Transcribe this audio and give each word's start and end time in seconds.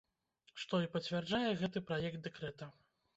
Што 0.61 0.79
і 0.85 0.87
пацвярджае 0.95 1.49
гэты 1.59 1.83
праект 1.91 2.19
дэкрэта. 2.29 2.71